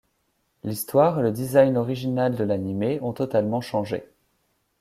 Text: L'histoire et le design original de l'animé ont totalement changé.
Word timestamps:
L'histoire 0.63 1.19
et 1.19 1.21
le 1.21 1.31
design 1.31 1.77
original 1.77 2.35
de 2.35 2.43
l'animé 2.43 2.97
ont 3.03 3.13
totalement 3.13 3.61
changé. 3.61 4.03